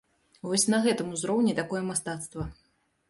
Вось 0.51 0.65
на 0.73 0.79
гэтым 0.87 1.13
узроўні 1.17 1.53
такое 1.63 1.83
мастацтва. 1.91 2.51